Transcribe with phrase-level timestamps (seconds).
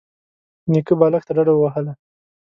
[0.71, 1.93] نيکه بالښت ته ډډه ووهله.